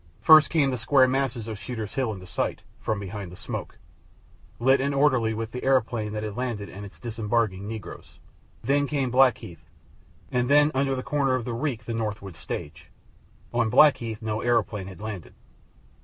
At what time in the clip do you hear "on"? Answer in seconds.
13.53-13.69